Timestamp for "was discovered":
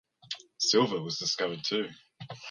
0.99-1.63